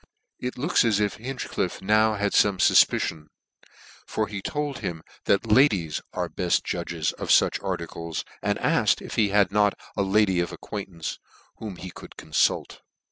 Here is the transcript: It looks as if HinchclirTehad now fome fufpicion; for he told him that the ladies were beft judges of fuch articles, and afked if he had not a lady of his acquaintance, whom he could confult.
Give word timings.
It 0.39 0.57
looks 0.57 0.83
as 0.83 0.99
if 0.99 1.19
HinchclirTehad 1.19 1.83
now 1.83 2.15
fome 2.15 2.57
fufpicion; 2.57 3.25
for 4.07 4.25
he 4.27 4.41
told 4.41 4.79
him 4.79 5.03
that 5.25 5.43
the 5.43 5.53
ladies 5.53 6.01
were 6.11 6.27
beft 6.27 6.63
judges 6.63 7.11
of 7.19 7.29
fuch 7.29 7.63
articles, 7.63 8.25
and 8.41 8.57
afked 8.57 9.05
if 9.05 9.13
he 9.13 9.29
had 9.29 9.51
not 9.51 9.77
a 9.95 10.01
lady 10.01 10.39
of 10.39 10.49
his 10.49 10.55
acquaintance, 10.55 11.19
whom 11.57 11.75
he 11.75 11.91
could 11.91 12.17
confult. 12.17 12.81